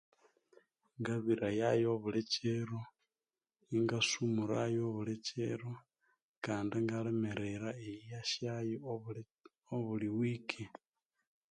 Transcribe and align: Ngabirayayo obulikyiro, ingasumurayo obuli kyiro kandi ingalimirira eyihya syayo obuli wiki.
Ngabirayayo 0.99 1.87
obulikyiro, 1.95 2.79
ingasumurayo 3.77 4.79
obuli 4.89 5.15
kyiro 5.25 5.71
kandi 6.45 6.73
ingalimirira 6.81 7.69
eyihya 7.87 8.21
syayo 8.31 8.77
obuli 9.77 10.07
wiki. 10.17 10.63